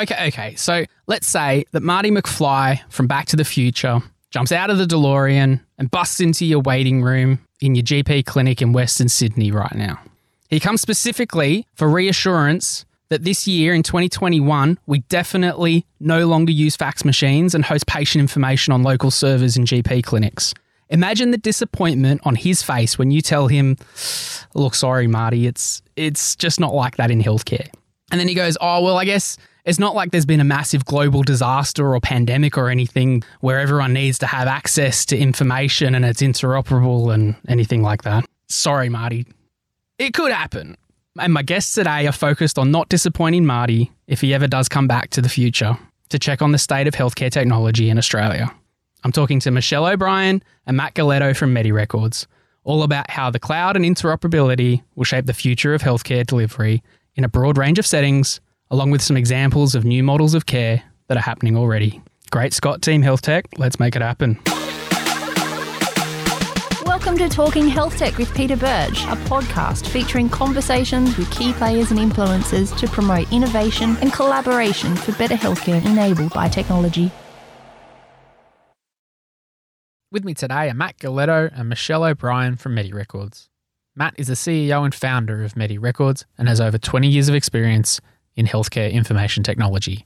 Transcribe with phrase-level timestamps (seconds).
[0.00, 0.54] Okay, okay.
[0.54, 4.86] So let's say that Marty McFly from Back to the Future jumps out of the
[4.86, 9.74] DeLorean and busts into your waiting room in your GP clinic in Western Sydney right
[9.74, 10.00] now.
[10.48, 16.76] He comes specifically for reassurance that this year in 2021, we definitely no longer use
[16.76, 20.54] fax machines and host patient information on local servers in GP clinics.
[20.88, 23.76] Imagine the disappointment on his face when you tell him,
[24.54, 27.68] "Look, sorry, Marty, it's it's just not like that in healthcare."
[28.10, 29.36] And then he goes, "Oh, well, I guess
[29.70, 33.92] it's not like there's been a massive global disaster or pandemic or anything where everyone
[33.92, 39.26] needs to have access to information and it's interoperable and anything like that." Sorry, Marty.
[39.98, 40.76] It could happen.
[41.18, 44.88] And my guests today are focused on not disappointing Marty if he ever does come
[44.88, 45.78] back to the future
[46.08, 48.52] to check on the state of healthcare technology in Australia.
[49.04, 52.26] I'm talking to Michelle O'Brien and Matt Galetto from MediRecords,
[52.64, 56.82] all about how the cloud and interoperability will shape the future of healthcare delivery
[57.14, 60.82] in a broad range of settings, along with some examples of new models of care
[61.08, 62.00] that are happening already.
[62.30, 64.38] Great Scott Team Health Tech, let's make it happen.
[66.86, 71.90] Welcome to Talking Health Tech with Peter Birch, a podcast featuring conversations with key players
[71.90, 77.10] and influencers to promote innovation and collaboration for better healthcare enabled by technology.
[80.12, 83.48] With me today are Matt Galetto and Michelle O'Brien from MediRecords.
[83.96, 88.00] Matt is the CEO and founder of MediRecords and has over 20 years of experience
[88.36, 90.04] in healthcare information technology.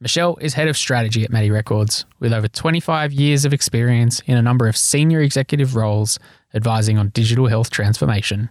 [0.00, 4.42] Michelle is head of strategy at MediRecords with over 25 years of experience in a
[4.42, 6.18] number of senior executive roles
[6.54, 8.48] advising on digital health transformation.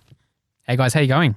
[0.67, 1.35] Hey guys, how you going?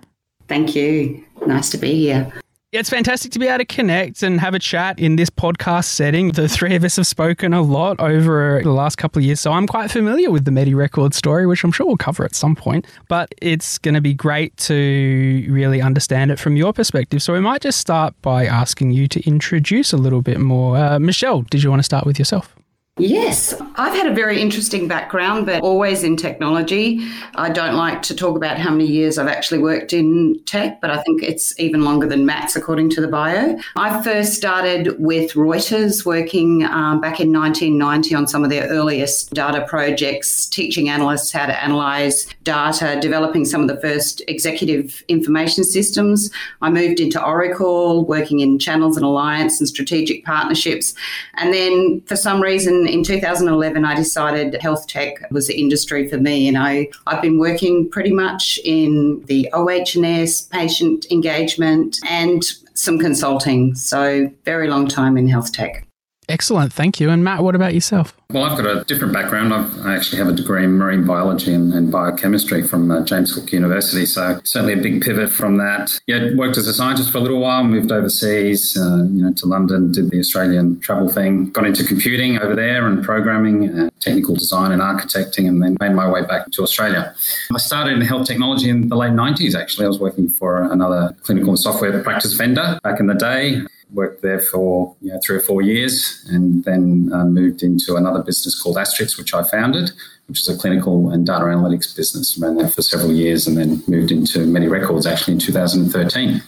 [0.49, 1.25] Thank you.
[1.47, 2.31] Nice to be here.
[2.73, 6.33] It's fantastic to be able to connect and have a chat in this podcast setting.
[6.33, 9.53] The three of us have spoken a lot over the last couple of years, so
[9.53, 12.87] I'm quite familiar with the MediRecord story, which I'm sure we'll cover at some point.
[13.09, 17.23] But it's going to be great to really understand it from your perspective.
[17.23, 20.79] So we might just start by asking you to introduce a little bit more.
[20.79, 22.57] Uh, Michelle, did you want to start with yourself?
[22.99, 27.01] Yes, I've had a very interesting background, but always in technology.
[27.37, 30.91] I don't like to talk about how many years I've actually worked in tech, but
[30.91, 33.57] I think it's even longer than Matt's, according to the bio.
[33.77, 39.33] I first started with Reuters, working um, back in 1990 on some of their earliest
[39.33, 45.65] data projects, teaching analysts how to analyze data, developing some of the first executive information
[45.65, 46.31] systems.
[46.61, 50.95] I moved into Oracle, working in channels and alliance and strategic partnerships.
[51.39, 56.19] And then for some reason, in 2011, I decided health tech was the industry for
[56.19, 62.43] me, and I I've been working pretty much in the OH&S, patient engagement, and
[62.75, 63.75] some consulting.
[63.75, 65.87] So very long time in health tech.
[66.33, 67.11] Excellent, thank you.
[67.11, 68.17] And Matt, what about yourself?
[68.31, 69.53] Well, I've got a different background.
[69.53, 73.35] I've, i actually have a degree in marine biology and, and biochemistry from uh, James
[73.35, 74.07] Cook University.
[74.07, 76.01] So certainly a big pivot from that.
[76.07, 79.47] Yeah, worked as a scientist for a little while, moved overseas, uh, you know, to
[79.47, 84.35] London, did the Australian travel thing, got into computing over there and programming, and technical
[84.35, 87.15] design and architecting, and then made my way back to Australia.
[87.55, 89.85] I started in health technology in the late 90s, actually.
[89.85, 93.61] I was working for another clinical software practice vendor back in the day
[93.93, 98.23] worked there for you know, three or four years and then uh, moved into another
[98.23, 99.91] business called Astrix, which I founded,
[100.27, 102.39] which is a clinical and data analytics business.
[102.39, 106.43] Ran that for several years and then moved into MediRecords actually in 2013.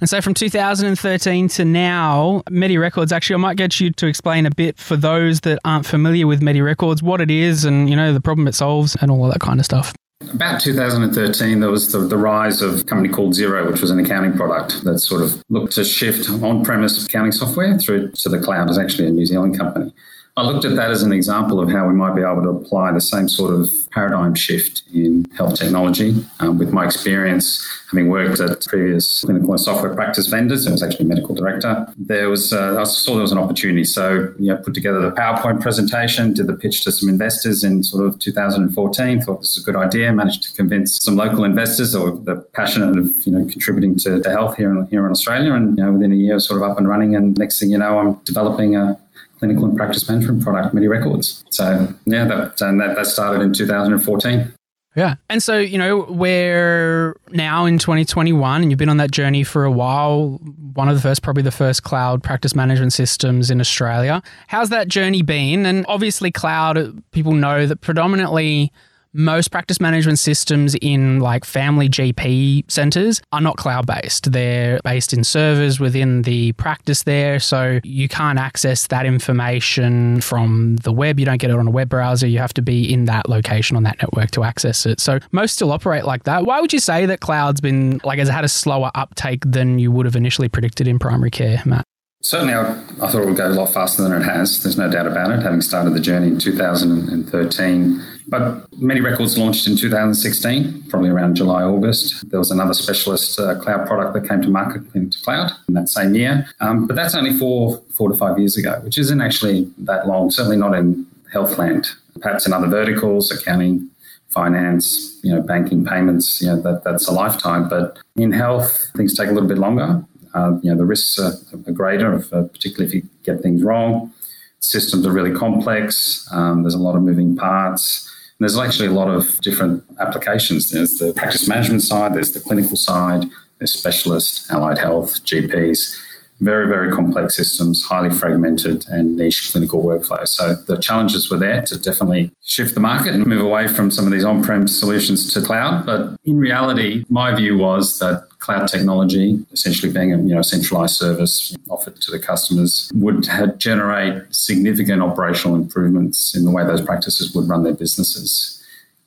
[0.00, 4.50] And so from 2013 to now, MediRecords, actually, I might get you to explain a
[4.50, 8.20] bit for those that aren't familiar with MediRecords, what it is and, you know, the
[8.20, 9.92] problem it solves and all of that kind of stuff.
[10.20, 14.00] About 2013, there was the, the, rise of a company called Xero, which was an
[14.00, 18.40] accounting product that sort of looked to shift on premise accounting software through to the
[18.40, 18.68] cloud.
[18.68, 19.94] It's actually a New Zealand company.
[20.38, 22.92] I looked at that as an example of how we might be able to apply
[22.92, 26.14] the same sort of paradigm shift in health technology.
[26.38, 30.82] Um, with my experience, having worked at previous clinical and software practice vendors, I was
[30.84, 31.92] actually medical director.
[31.96, 35.10] There was, uh, I saw there was an opportunity, so you know, put together the
[35.10, 39.20] PowerPoint presentation, did the pitch to some investors in sort of 2014.
[39.22, 40.12] Thought this was a good idea.
[40.12, 44.30] Managed to convince some local investors or the passionate of you know contributing to, to
[44.30, 46.78] health here in, here in Australia, and you know, within a year, sort of up
[46.78, 47.16] and running.
[47.16, 48.96] And next thing you know, I'm developing a
[49.38, 51.44] clinical and practice management product, MediRecords.
[51.50, 54.52] So yeah, that, and that, that started in 2014.
[54.96, 55.14] Yeah.
[55.30, 59.64] And so, you know, we're now in 2021 and you've been on that journey for
[59.64, 60.40] a while.
[60.72, 64.22] One of the first, probably the first cloud practice management systems in Australia.
[64.48, 65.66] How's that journey been?
[65.66, 68.72] And obviously, cloud, people know that predominantly
[69.18, 74.30] most practice management systems in like family GP centers are not cloud based.
[74.30, 77.40] They're based in servers within the practice there.
[77.40, 81.18] So you can't access that information from the web.
[81.18, 82.28] You don't get it on a web browser.
[82.28, 85.00] You have to be in that location on that network to access it.
[85.00, 86.44] So most still operate like that.
[86.44, 89.90] Why would you say that cloud's been like has had a slower uptake than you
[89.90, 91.84] would have initially predicted in primary care, Matt?
[92.20, 94.62] Certainly, I, I, thought it would go a lot faster than it has.
[94.62, 98.17] There's no doubt about it, having started the journey in 2013.
[98.28, 102.28] But MediRecords launched in 2016, probably around July, August.
[102.30, 105.88] There was another specialist uh, cloud product that came to market into cloud in that
[105.88, 106.46] same year.
[106.60, 110.30] Um, but that's only four, four to five years ago, which isn't actually that long,
[110.30, 111.88] certainly not in healthland.
[112.20, 113.88] Perhaps in other verticals, accounting,
[114.28, 117.66] finance, you know, banking, payments, you know, that, that's a lifetime.
[117.68, 120.04] But in health, things take a little bit longer.
[120.34, 121.32] Uh, you know, the risks are,
[121.66, 124.12] are greater, if, uh, particularly if you get things wrong.
[124.60, 126.28] Systems are really complex.
[126.30, 128.12] Um, there's a lot of moving parts.
[128.38, 130.70] And there's actually a lot of different applications.
[130.70, 133.24] There's the practice management side, there's the clinical side,
[133.58, 135.96] there's specialists, allied health, GPs
[136.40, 140.28] very, very complex systems, highly fragmented and niche clinical workflows.
[140.28, 144.06] So the challenges were there to definitely shift the market and move away from some
[144.06, 145.84] of these on-prem solutions to cloud.
[145.84, 150.96] But in reality, my view was that cloud technology, essentially being a you know centralized
[150.96, 153.26] service offered to the customers, would
[153.58, 158.57] generate significant operational improvements in the way those practices would run their businesses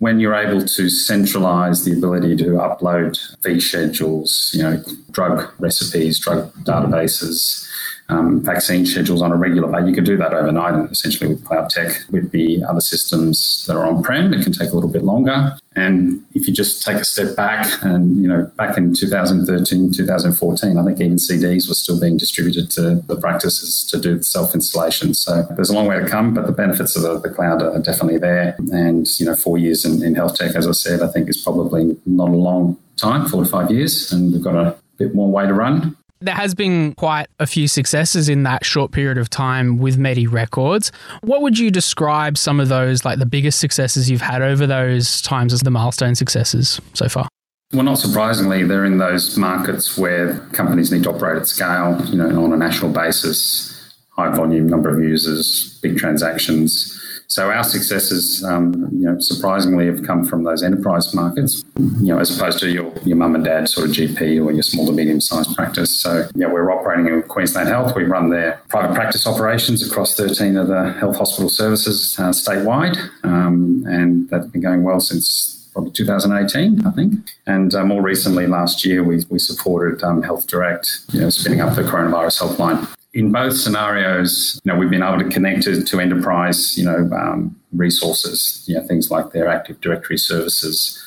[0.02, 6.20] when you're able to centralize the ability to upload fee schedules, you know, drug recipes,
[6.20, 7.70] drug databases,
[8.12, 9.90] um, vaccine schedules on a regular basis.
[9.90, 12.04] You could do that overnight, essentially with cloud tech.
[12.12, 15.58] With the other systems that are on prem, it can take a little bit longer.
[15.76, 20.78] And if you just take a step back, and you know, back in 2013, 2014,
[20.78, 25.14] I think even CDs were still being distributed to the practices to do self installation.
[25.14, 27.80] So there's a long way to come, but the benefits of the, the cloud are
[27.80, 28.56] definitely there.
[28.74, 31.42] And you know, four years in, in health tech, as I said, I think is
[31.42, 35.32] probably not a long time, four to five years, and we've got a bit more
[35.32, 39.30] way to run there has been quite a few successes in that short period of
[39.30, 40.92] time with MediRecords.
[41.22, 45.22] What would you describe some of those, like the biggest successes you've had over those
[45.22, 47.28] times as the milestone successes so far?
[47.74, 52.18] Well, not surprisingly, they're in those markets where companies need to operate at scale, you
[52.18, 57.01] know, on a national basis, high volume, number of users, big transactions.
[57.32, 62.20] So our successes, um, you know, surprisingly have come from those enterprise markets, you know,
[62.20, 64.92] as opposed to your, your mum and dad sort of GP or your small to
[64.92, 65.98] medium sized practice.
[65.98, 67.96] So, yeah, we're operating in Queensland Health.
[67.96, 72.98] We run their private practice operations across 13 of the health hospital services uh, statewide.
[73.24, 77.14] Um, and that's been going well since probably 2018, I think.
[77.48, 81.62] And uh, more recently, last year, we, we supported um, Health Direct, you know, spinning
[81.62, 85.84] up the coronavirus helpline in both scenarios, you know, we've been able to connect to,
[85.84, 91.02] to enterprise, you know, um, resources, you know, things like their Active Directory services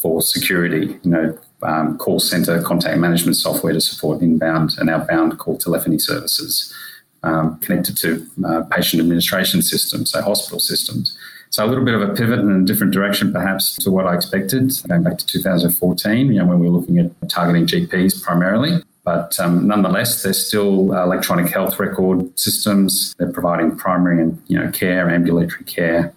[0.00, 5.38] for security, you know, um, call center contact management software to support inbound and outbound
[5.38, 6.74] call telephony services,
[7.22, 11.16] um, connected to uh, patient administration systems, so hospital systems.
[11.50, 14.16] So a little bit of a pivot in a different direction, perhaps, to what I
[14.16, 18.82] expected, going back to 2014, you know, when we were looking at targeting GPs primarily.
[19.06, 23.14] But um, nonetheless, they're still uh, electronic health record systems.
[23.18, 26.12] They're providing primary and you know care, ambulatory care.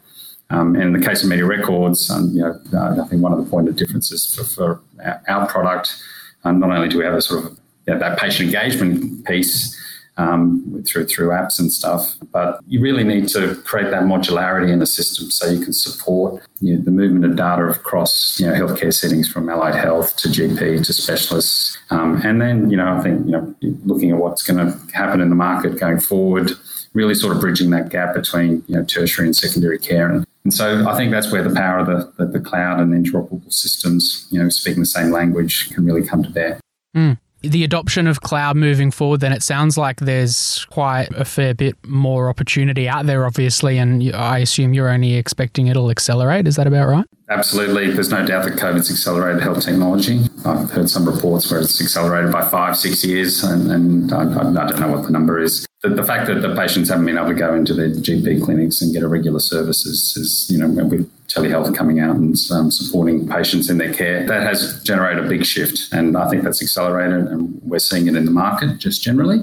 [0.49, 3.37] Um, and in the case of MediRecords, um, you know, uh, I think one of
[3.37, 4.81] the point of differences for, for
[5.27, 6.01] our, product,
[6.43, 7.51] um, not only do we have a sort of
[7.85, 9.79] you know, that patient engagement piece,
[10.19, 12.15] um, through through apps and stuff.
[12.31, 16.43] But you really need to create that modularity in the system so you can support
[16.59, 20.27] you know, the movement of data across you know healthcare settings from allied health to
[20.27, 21.77] GP to specialists.
[21.89, 23.55] Um, and then you know I think you know
[23.85, 26.51] looking at what's going to happen in the market going forward,
[26.93, 30.53] really sort of bridging that gap between you know tertiary and secondary care and and
[30.53, 34.25] so I think that's where the power of the, the, the, cloud and interoperable systems,
[34.31, 36.61] you know, speaking the same language can really come to bear.
[36.95, 41.53] Mm the adoption of cloud moving forward, then it sounds like there's quite a fair
[41.53, 43.77] bit more opportunity out there, obviously.
[43.77, 46.47] And I assume you're only expecting it'll accelerate.
[46.47, 47.05] Is that about right?
[47.29, 47.91] Absolutely.
[47.91, 50.21] There's no doubt that COVID's accelerated health technology.
[50.45, 54.67] I've heard some reports where it's accelerated by five, six years, and, and I, I,
[54.67, 55.67] don't know what the number is.
[55.83, 58.81] The, the, fact that the patients haven't been able to go into their GP clinics
[58.81, 62.71] and get a regular service is, is you know, with telehealth coming out and um,
[62.71, 65.93] supporting patients in their care, that has generated a big shift.
[65.93, 69.39] And I think that's accelerated, and we're seeing it in the market just generally.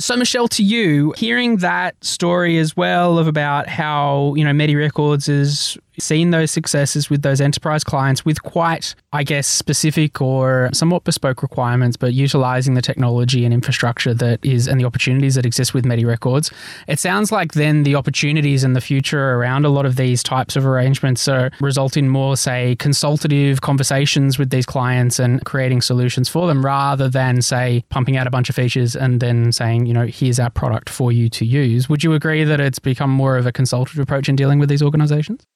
[0.00, 5.28] So, Michelle, to you, hearing that story as well of about how, you know, MediRecords
[5.28, 11.04] is seen those successes with those enterprise clients with quite, I guess, specific or somewhat
[11.04, 15.74] bespoke requirements, but utilizing the technology and infrastructure that is and the opportunities that exist
[15.74, 16.52] with MediRecords.
[16.88, 20.56] It sounds like then the opportunities in the future around a lot of these types
[20.56, 26.28] of arrangements are result in more, say, consultative conversations with these clients and creating solutions
[26.28, 29.94] for them rather than, say, pumping out a bunch of features and then saying, you
[29.94, 31.88] know, here's our product for you to use.
[31.88, 34.82] Would you agree that it's become more of a consultative approach in dealing with these
[34.82, 35.46] organizations?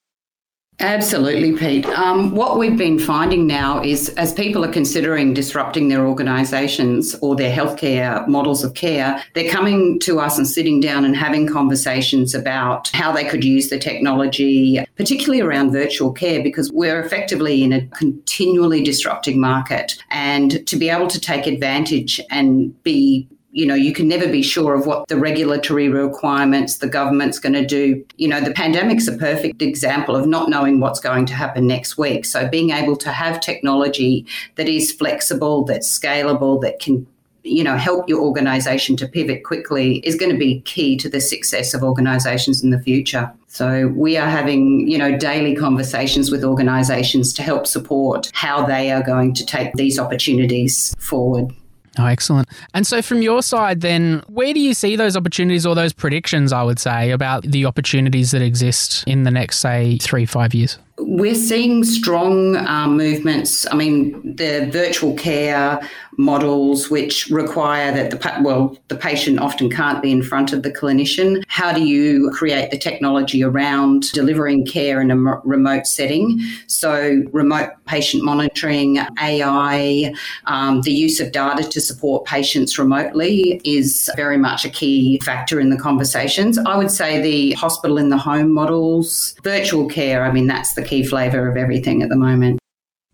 [0.81, 1.87] Absolutely, Pete.
[1.87, 7.35] Um, what we've been finding now is as people are considering disrupting their organisations or
[7.35, 12.33] their healthcare models of care, they're coming to us and sitting down and having conversations
[12.33, 17.73] about how they could use the technology, particularly around virtual care, because we're effectively in
[17.73, 20.01] a continually disrupting market.
[20.11, 24.41] And to be able to take advantage and be you know, you can never be
[24.41, 28.05] sure of what the regulatory requirements the government's going to do.
[28.17, 31.99] You know, the pandemic's a perfect example of not knowing what's going to happen next
[31.99, 32.25] week.
[32.25, 34.25] So being able to have technology
[34.55, 37.05] that is flexible, that's scalable, that can
[37.43, 41.21] you know help your organization to pivot quickly is going to be key to the
[41.21, 46.45] success of organizations in the future so we are having you know daily conversations with
[46.45, 51.55] organizations to help support how they are going to take these opportunities forward
[51.99, 52.49] Oh, excellent.
[52.75, 56.53] And so, from your side, then, where do you see those opportunities or those predictions,
[56.53, 60.79] I would say, about the opportunities that exist in the next, say, three, five years?
[61.01, 63.67] We're seeing strong um, movements.
[63.71, 65.81] I mean, the virtual care
[66.19, 70.71] models, which require that the well, the patient often can't be in front of the
[70.71, 71.45] clinician.
[71.47, 76.41] How do you create the technology around delivering care in a remote setting?
[76.67, 80.13] So, remote patient monitoring, AI,
[80.47, 85.61] um, the use of data to support patients remotely is very much a key factor
[85.61, 86.59] in the conversations.
[86.59, 90.25] I would say the hospital in the home models, virtual care.
[90.25, 92.58] I mean, that's the key flavour of everything at the moment.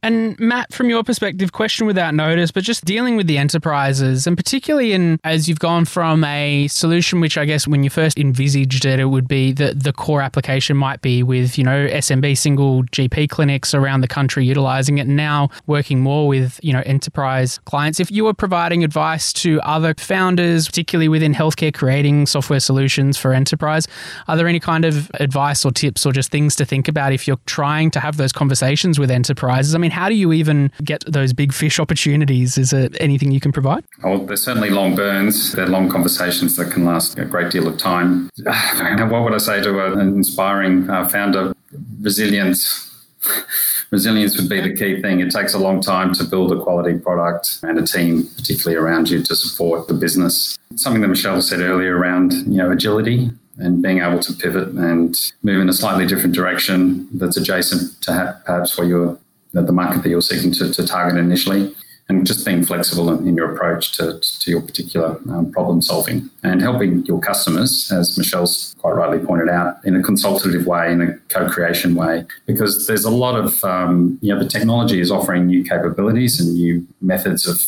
[0.05, 4.37] And Matt, from your perspective, question without notice, but just dealing with the enterprises, and
[4.37, 8.85] particularly in as you've gone from a solution, which I guess when you first envisaged
[8.85, 12.83] it, it would be that the core application might be with you know SMB single
[12.85, 15.07] GP clinics around the country utilizing it.
[15.07, 17.99] Now working more with you know enterprise clients.
[17.99, 23.33] If you were providing advice to other founders, particularly within healthcare, creating software solutions for
[23.33, 23.89] enterprise,
[24.29, 27.27] are there any kind of advice or tips or just things to think about if
[27.27, 29.75] you're trying to have those conversations with enterprises?
[29.75, 32.59] I mean how do you even get those big fish opportunities?
[32.59, 33.85] Is it anything you can provide?
[34.03, 35.53] Oh, there's certainly long burns.
[35.53, 38.29] They're long conversations that can last a great deal of time.
[38.43, 41.55] what would I say to an inspiring uh, founder?
[42.01, 42.91] Resilience.
[43.91, 45.21] Resilience would be the key thing.
[45.21, 49.09] It takes a long time to build a quality product and a team, particularly around
[49.09, 50.59] you, to support the business.
[50.75, 55.15] Something that Michelle said earlier around you know agility and being able to pivot and
[55.45, 59.17] move in a slightly different direction that's adjacent to perhaps what you're
[59.63, 61.75] the market that you're seeking to, to target initially,
[62.09, 66.29] and just being flexible in, in your approach to, to your particular um, problem solving
[66.43, 71.01] and helping your customers, as Michelle's quite rightly pointed out, in a consultative way, in
[71.01, 75.47] a co-creation way, because there's a lot of um, you know the technology is offering
[75.47, 77.61] new capabilities and new methods of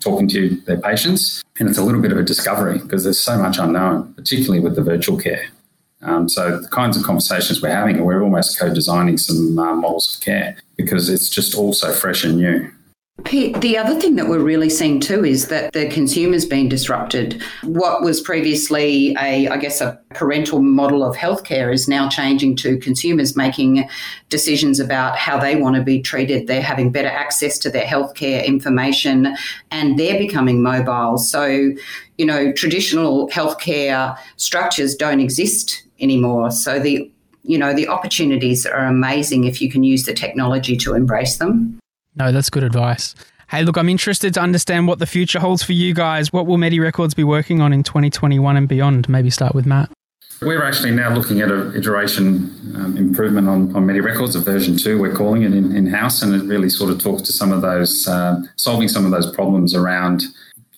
[0.00, 3.38] talking to their patients, and it's a little bit of a discovery because there's so
[3.38, 5.46] much unknown, particularly with the virtual care.
[6.04, 10.22] Um, so the kinds of conversations we're having, we're almost co-designing some uh, models of
[10.22, 12.70] care because it's just all so fresh and new.
[13.22, 17.40] Pete, the other thing that we're really seeing too is that the consumer's been disrupted.
[17.62, 22.76] What was previously a, I guess, a parental model of healthcare is now changing to
[22.78, 23.88] consumers making
[24.30, 26.48] decisions about how they want to be treated.
[26.48, 29.36] They're having better access to their healthcare information
[29.70, 31.16] and they're becoming mobile.
[31.16, 31.70] So,
[32.18, 36.50] you know, traditional healthcare structures don't exist anymore.
[36.50, 37.10] So the
[37.44, 41.78] you know, the opportunities are amazing if you can use the technology to embrace them.
[42.16, 43.14] No, that's good advice.
[43.48, 46.32] Hey, look, I'm interested to understand what the future holds for you guys.
[46.32, 49.08] What will MediRecords be working on in 2021 and beyond?
[49.08, 49.90] Maybe start with Matt.
[50.40, 54.98] We're actually now looking at an iteration um, improvement on, on MediRecords, a version two,
[54.98, 58.08] we're calling it in house, and it really sort of talks to some of those,
[58.08, 60.24] uh, solving some of those problems around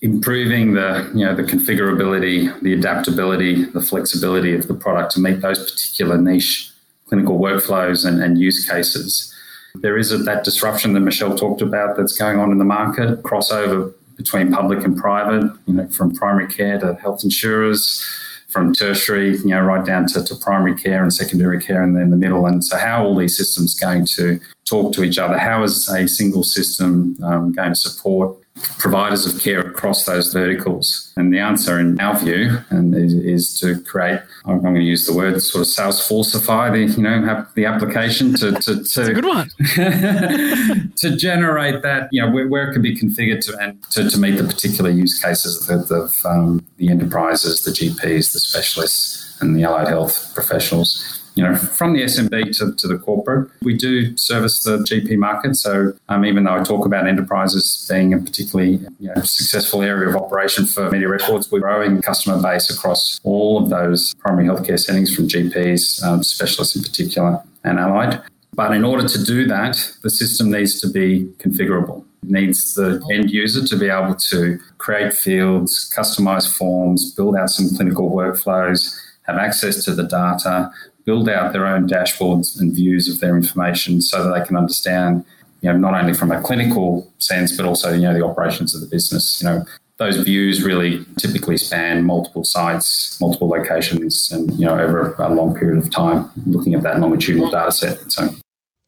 [0.02, 5.40] improving the you know the configurability, the adaptability, the flexibility of the product to meet
[5.40, 6.70] those particular niche
[7.08, 9.32] clinical workflows and, and use cases.
[9.76, 13.22] There is a, that disruption that Michelle talked about that's going on in the market,
[13.22, 18.02] crossover between public and private, you know, from primary care to health insurers,
[18.48, 22.10] from tertiary, you know, right down to, to primary care and secondary care and then
[22.10, 22.46] the middle.
[22.46, 25.38] And so how are all these systems going to talk to each other?
[25.38, 28.36] How is a single system um, going to support
[28.78, 31.12] providers of care across those verticals?
[31.16, 34.20] And the answer, in our view, and is, is to create.
[34.44, 38.34] I'm going to use the word sort of Salesforceify the you know have the application
[38.34, 39.50] to to, to good one
[40.96, 44.18] to generate that you know where, where, it can be configured to and to, to
[44.18, 49.56] meet the particular use cases of, of um, the enterprises, the GPs, the specialists, and
[49.56, 53.50] the allied health professionals you know, from the SMB to, to the corporate.
[53.62, 55.54] We do service the GP market.
[55.54, 60.08] So um, even though I talk about enterprises being a particularly you know, successful area
[60.08, 65.14] of operation for MediRecords, we're growing customer base across all of those primary healthcare settings
[65.14, 68.22] from GPs, um, specialists in particular, and allied.
[68.54, 72.02] But in order to do that, the system needs to be configurable.
[72.22, 77.76] Needs the end user to be able to create fields, customize forms, build out some
[77.76, 80.70] clinical workflows, have access to the data,
[81.06, 85.24] build out their own dashboards and views of their information so that they can understand,
[85.62, 88.82] you know, not only from a clinical sense, but also, you know, the operations of
[88.82, 89.40] the business.
[89.40, 89.64] You know,
[89.98, 95.54] those views really typically span multiple sites, multiple locations, and you know over a long
[95.54, 98.12] period of time, looking at that longitudinal data set.
[98.12, 98.28] So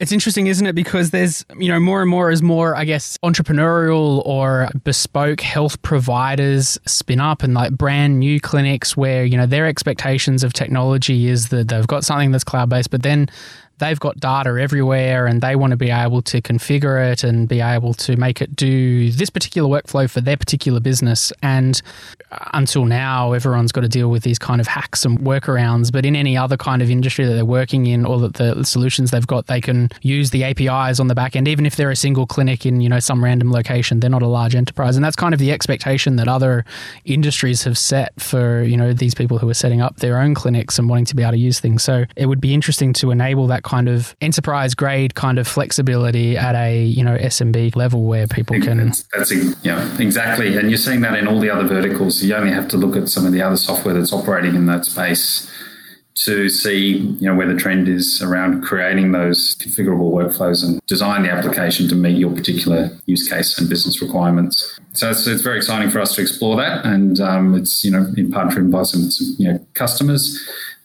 [0.00, 0.74] it's interesting, isn't it?
[0.74, 5.80] Because there's, you know, more and more as more, I guess, entrepreneurial or bespoke health
[5.82, 11.26] providers spin up and like brand new clinics where, you know, their expectations of technology
[11.26, 13.28] is that they've got something that's cloud based, but then
[13.78, 17.60] they've got data everywhere and they want to be able to configure it and be
[17.60, 21.32] able to make it do this particular workflow for their particular business.
[21.42, 21.80] And
[22.52, 25.92] until now, everyone's got to deal with these kind of hacks and workarounds.
[25.92, 29.10] But in any other kind of industry that they're working in or that the solutions
[29.10, 31.96] they've got, they can use the APIs on the back end, even if they're a
[31.96, 34.00] single clinic in, you know, some random location.
[34.00, 34.96] They're not a large enterprise.
[34.96, 36.64] And that's kind of the expectation that other
[37.04, 40.78] industries have set for, you know, these people who are setting up their own clinics
[40.78, 41.82] and wanting to be able to use things.
[41.82, 46.38] So it would be interesting to enable that kind of enterprise grade kind of flexibility
[46.38, 48.78] at a you know SMB level where people can.
[48.78, 49.32] That's, that's
[49.62, 52.22] yeah exactly, and you're seeing that in all the other verticals.
[52.24, 54.86] You only have to look at some of the other software that's operating in that
[54.86, 55.50] space
[56.24, 61.22] to see you know where the trend is around creating those configurable workflows and design
[61.22, 64.80] the application to meet your particular use case and business requirements.
[64.94, 68.06] So it's, it's very exciting for us to explore that, and um, it's you know
[68.16, 70.24] in part driven by some, some you know customers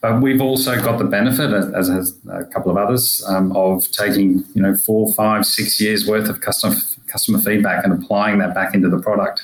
[0.04, 4.44] but we've also got the benefit, as has a couple of others, um, of taking
[4.54, 6.76] you know four, five, six years worth of customer
[7.08, 9.42] customer feedback and applying that back into the product.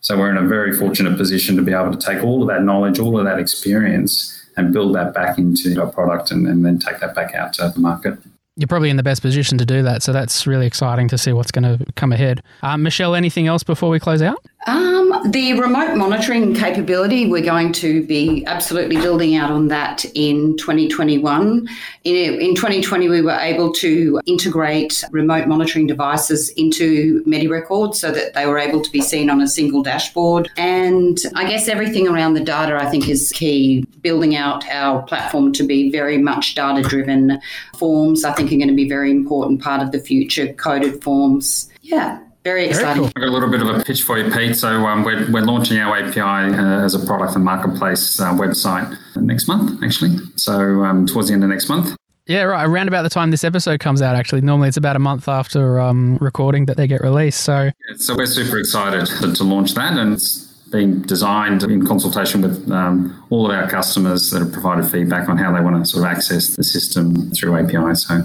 [0.00, 2.64] So we're in a very fortunate position to be able to take all of that
[2.64, 6.80] knowledge, all of that experience, and build that back into our product, and, and then
[6.80, 8.18] take that back out to the market
[8.56, 10.02] you're probably in the best position to do that.
[10.02, 12.42] So that's really exciting to see what's going to come ahead.
[12.62, 14.44] Uh, Michelle, anything else before we close out?
[14.66, 20.56] Um, the remote monitoring capability, we're going to be absolutely building out on that in
[20.58, 21.66] 2021.
[22.04, 28.34] In, in 2020, we were able to integrate remote monitoring devices into MediRecord so that
[28.34, 30.50] they were able to be seen on a single dashboard.
[30.58, 33.86] And I guess everything around the data, I think, is key.
[34.02, 37.40] Building out our platform to be very much data driven.
[37.78, 41.02] Forms, I think, are going to be a very important part of the future, coded
[41.02, 41.70] forms.
[41.80, 42.86] Yeah very exciting.
[42.86, 43.06] Very cool.
[43.06, 44.56] I've got a little bit of a pitch for you, Pete.
[44.56, 48.96] So um, we're, we're launching our API uh, as a product and marketplace uh, website
[49.16, 50.16] next month, actually.
[50.36, 51.96] So um, towards the end of next month.
[52.26, 52.64] Yeah, right.
[52.64, 54.40] Around about the time this episode comes out, actually.
[54.40, 57.40] Normally it's about a month after um, recording that they get released.
[57.40, 59.98] So, yeah, so we're super excited to, to, launch that.
[59.98, 64.86] And it's being designed in consultation with um, all of our customers that have provided
[64.86, 68.06] feedback on how they want to sort of access the system through APIs.
[68.06, 68.20] So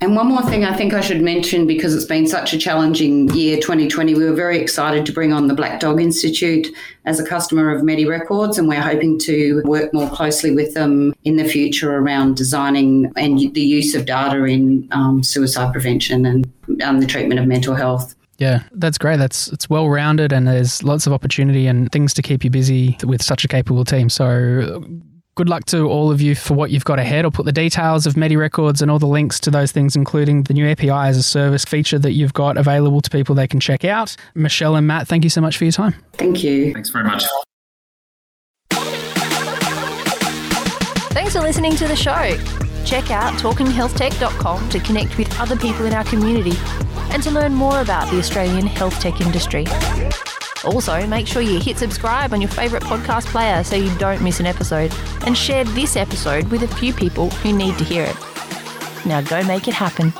[0.00, 3.28] and one more thing I think I should mention because it's been such a challenging
[3.30, 6.68] year 2020, we were very excited to bring on the Black Dog Institute
[7.04, 11.36] as a customer of MediRecords, and we're hoping to work more closely with them in
[11.36, 17.00] the future around designing and the use of data in um, suicide prevention and um,
[17.00, 18.14] the treatment of mental health.
[18.38, 19.16] Yeah, that's great.
[19.16, 22.96] That's it's well rounded, and there's lots of opportunity and things to keep you busy
[23.02, 24.08] with such a capable team.
[24.08, 24.84] So
[25.38, 27.24] good luck to all of you for what you've got ahead.
[27.24, 30.52] I'll put the details of MediRecords and all the links to those things, including the
[30.52, 33.84] new API as a service feature that you've got available to people they can check
[33.84, 34.16] out.
[34.34, 35.94] Michelle and Matt, thank you so much for your time.
[36.14, 36.72] Thank you.
[36.74, 37.24] Thanks very much.
[41.12, 42.36] Thanks for listening to the show.
[42.84, 46.56] Check out talkinghealthtech.com to connect with other people in our community
[47.12, 49.66] and to learn more about the Australian health tech industry.
[50.68, 54.38] Also, make sure you hit subscribe on your favourite podcast player so you don't miss
[54.38, 54.92] an episode,
[55.26, 58.16] and share this episode with a few people who need to hear it.
[59.06, 60.12] Now go make it happen.